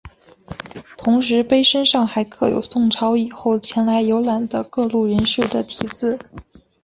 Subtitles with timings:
[0.97, 6.17] 同时碑身上还刻有宋朝以后前来游览的各路人士的题字。